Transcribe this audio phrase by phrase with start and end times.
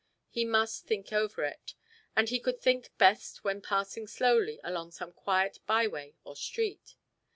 [0.31, 1.75] He must think over it,
[2.15, 6.95] and he could think best when passing slowly along some quiet by way or street.